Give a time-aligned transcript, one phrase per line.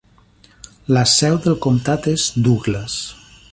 [0.97, 2.99] La seu del comtat és Douglas.